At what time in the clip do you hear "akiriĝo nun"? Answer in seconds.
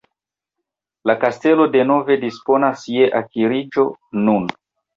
3.23-4.53